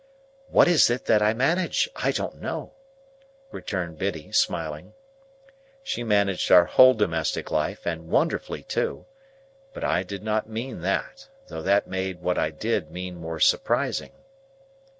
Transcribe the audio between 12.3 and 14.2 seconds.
I did mean more surprising.